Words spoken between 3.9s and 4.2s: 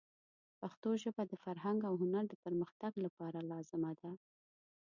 ده.